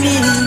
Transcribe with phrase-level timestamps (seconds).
[0.00, 0.40] Sweet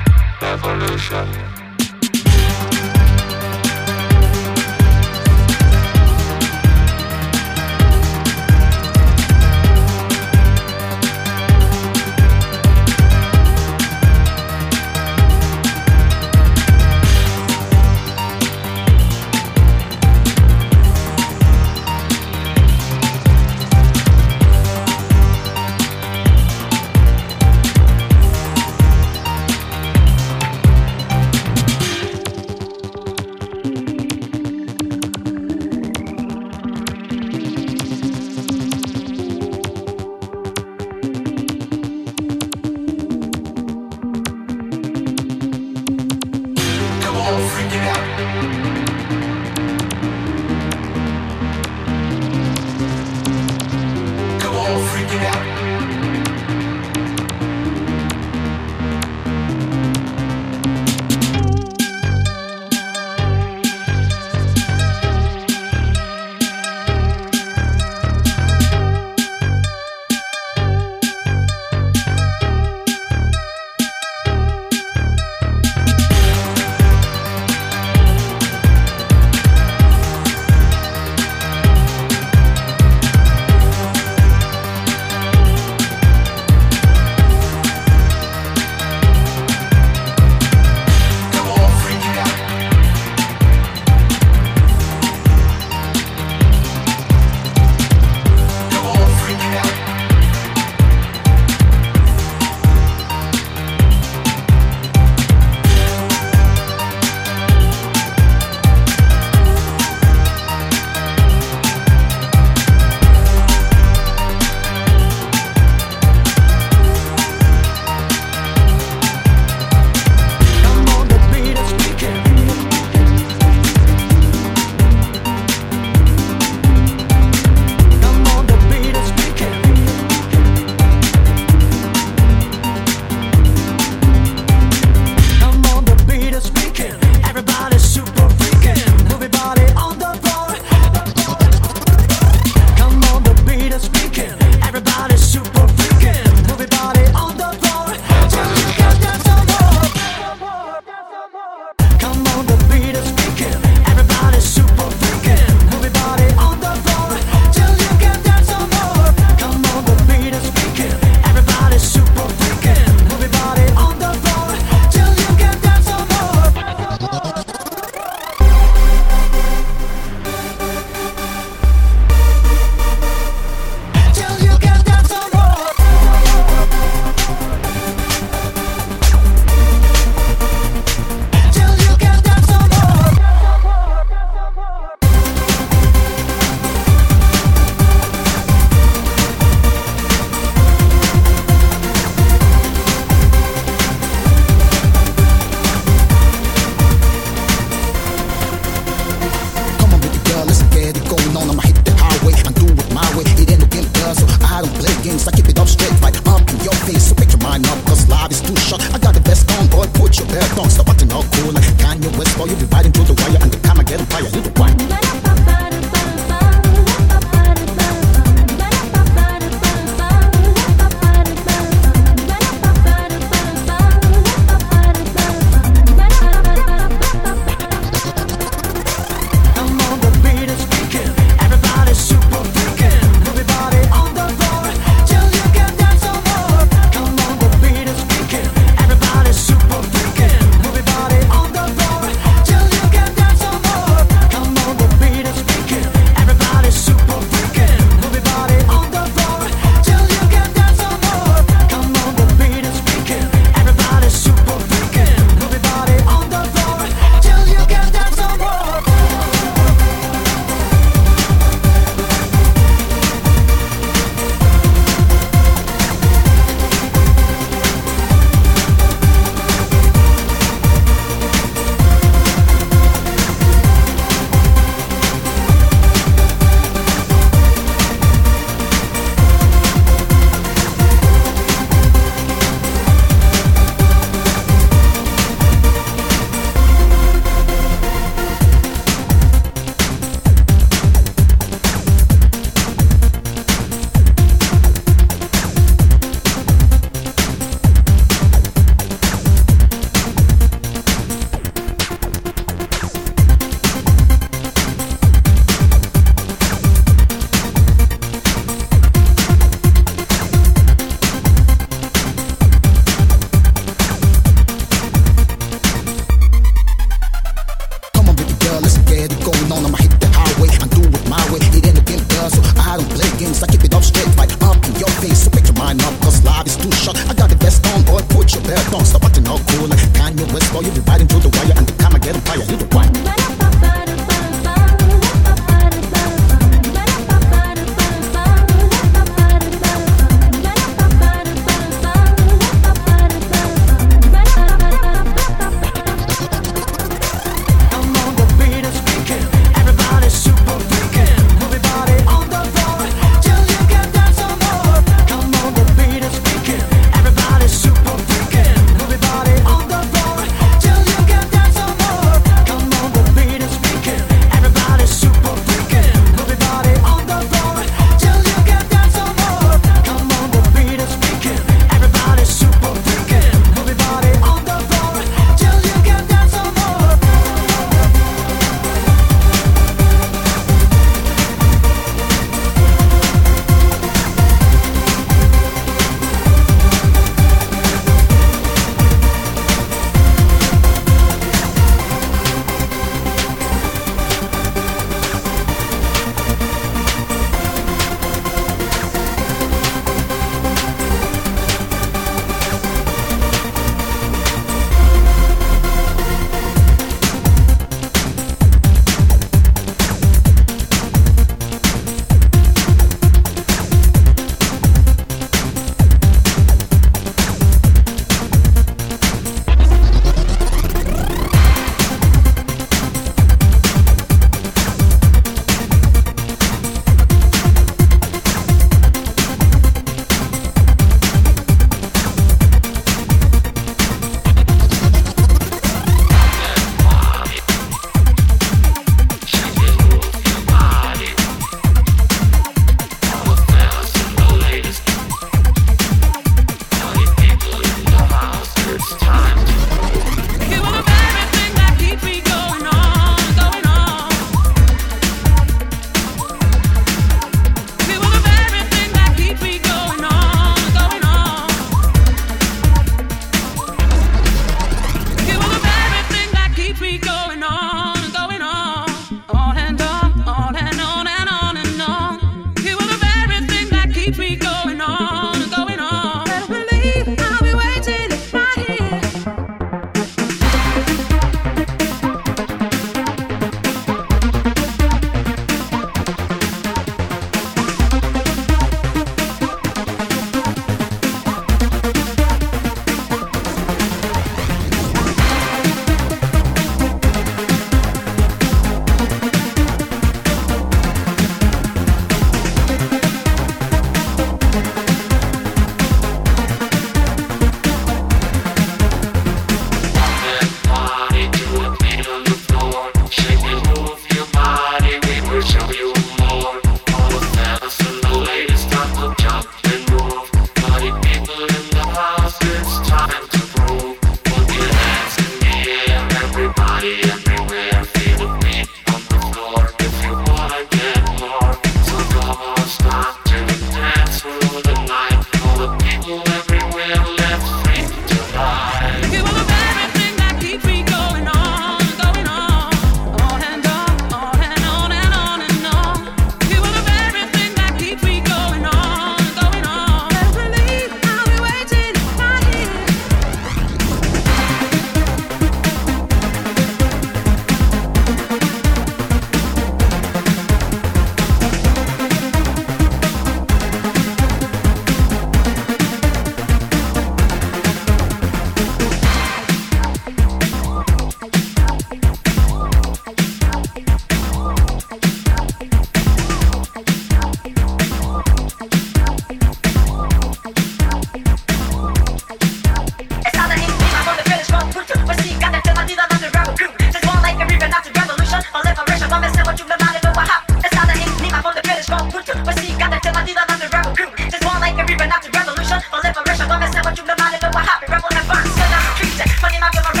[599.69, 600.00] tema que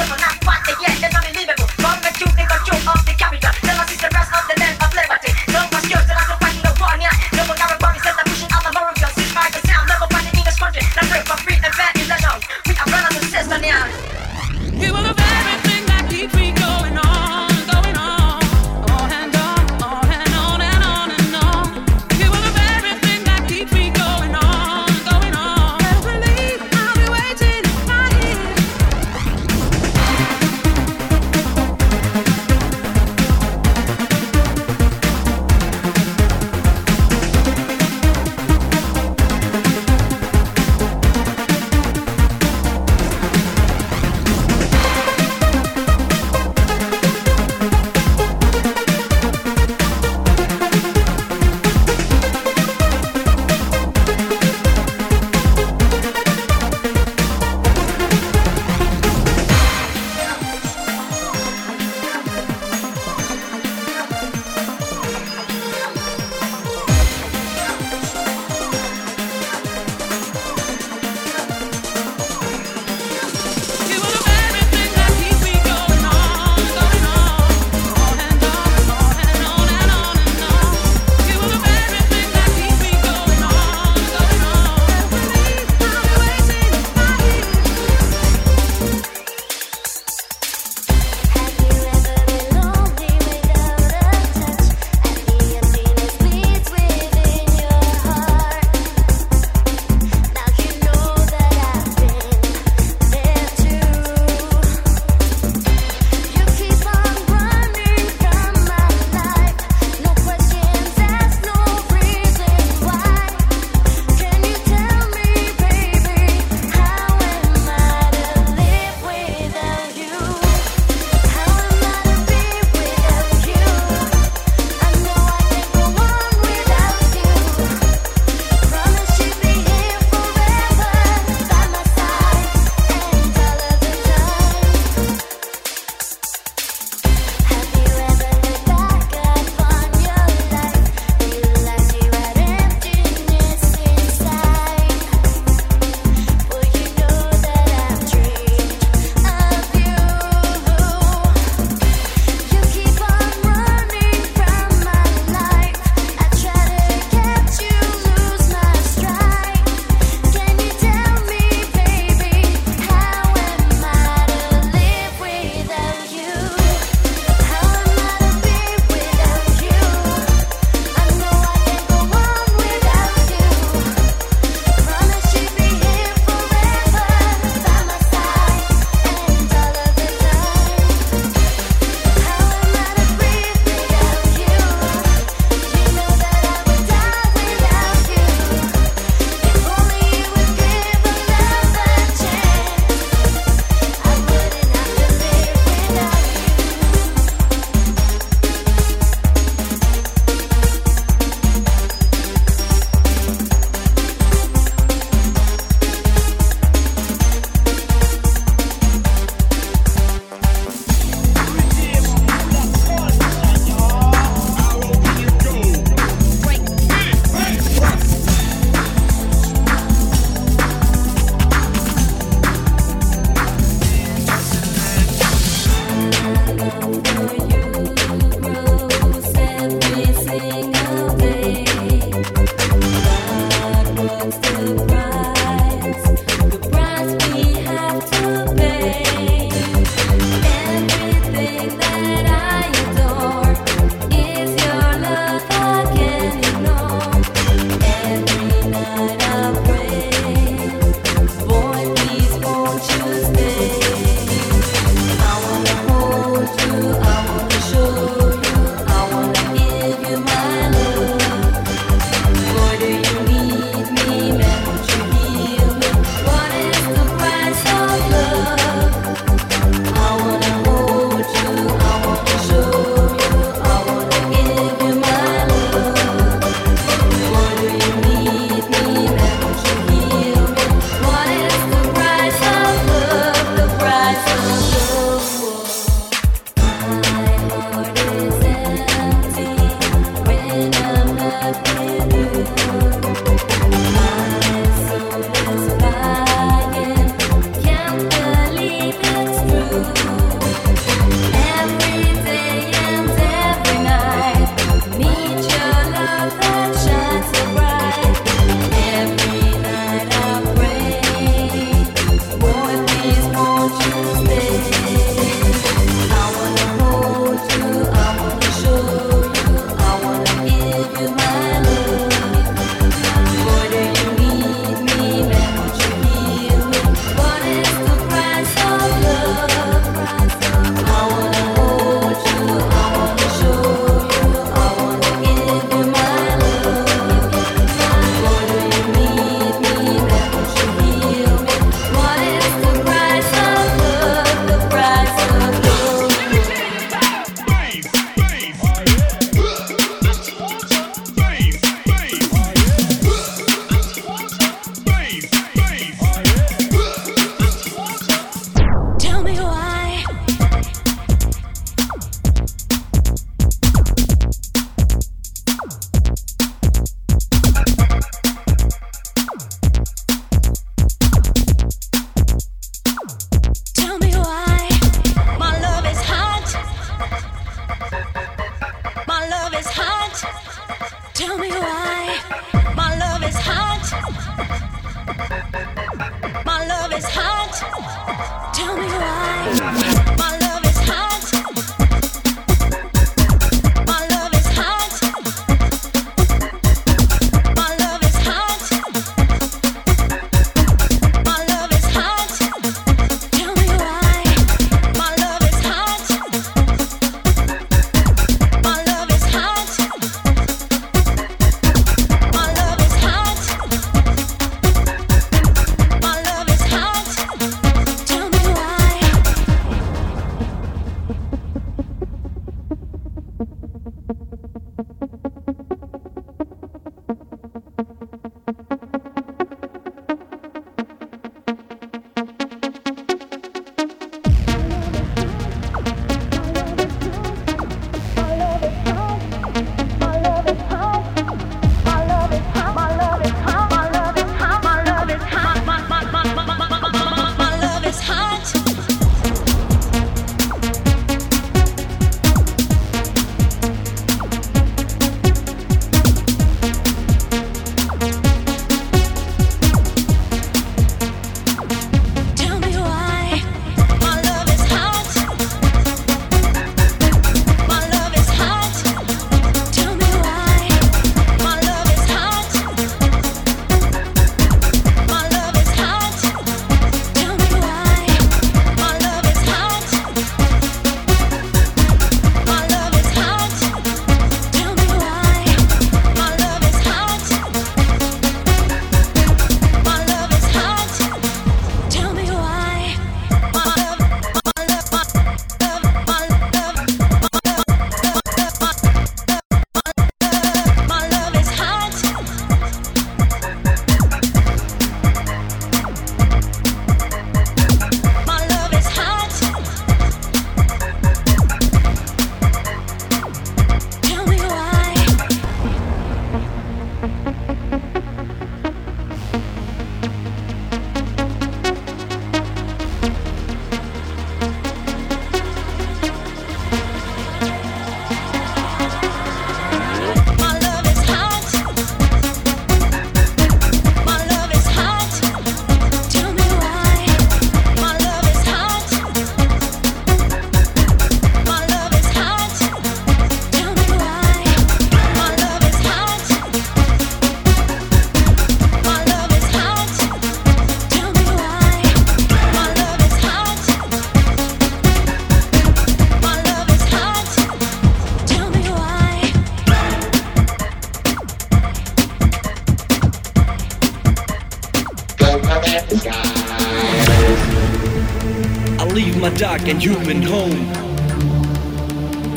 [569.41, 570.51] dark and human home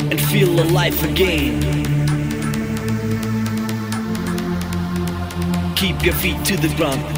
[0.09, 1.61] and feel alive again.
[5.75, 7.14] Keep your feet to the ground.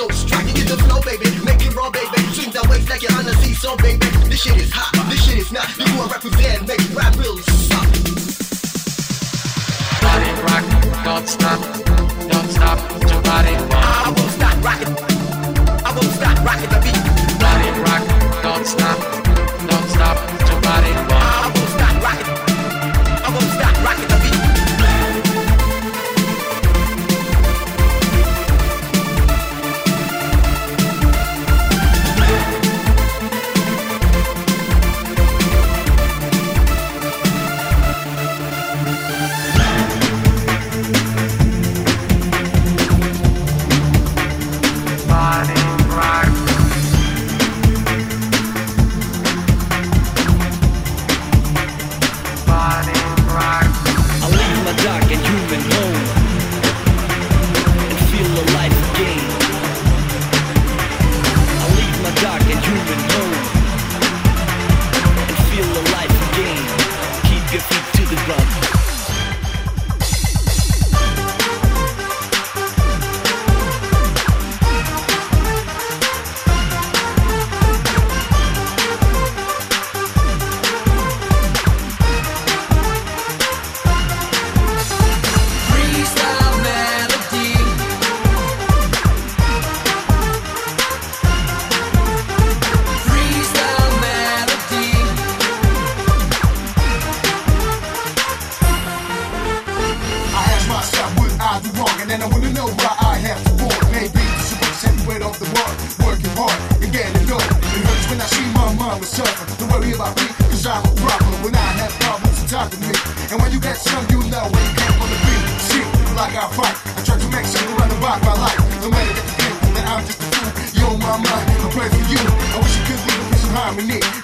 [0.00, 0.48] so strong.
[0.48, 1.28] You get the flow, baby.
[1.44, 2.20] Make it raw, baby.
[2.32, 4.06] Swing that waist like you're on the seesaw, baby.
[4.30, 4.92] This shit is hot.
[5.10, 5.68] This shit is not.
[5.76, 6.68] You who I represent.
[6.68, 7.86] Make rap really stop.
[10.00, 11.89] Body rock, don't stop.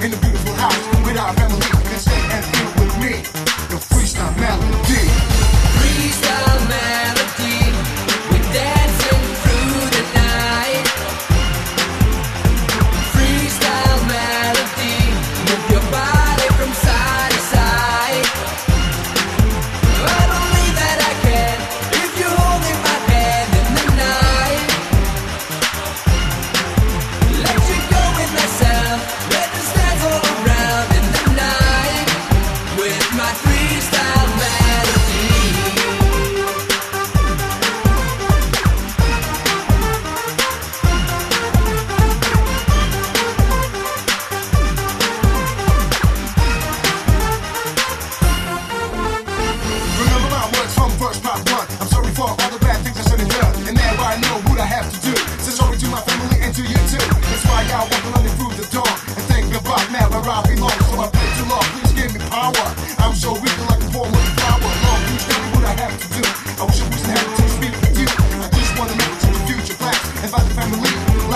[0.01, 1.61] in the beautiful house with our family.
[1.61, 3.23] Can stay and feel with me
[3.69, 5.36] the freestyle melody.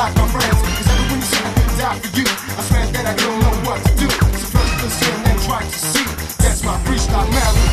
[0.00, 0.60] Like my friends.
[0.78, 2.24] Cause everyone you say I die for you.
[2.24, 4.08] I swear that I don't know what to do.
[4.08, 6.06] So first listen and try to see.
[6.40, 7.69] That's my freestyle melody.